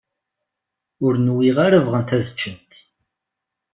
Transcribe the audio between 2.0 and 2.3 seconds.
ad